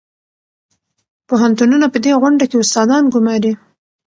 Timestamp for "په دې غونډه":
1.93-2.45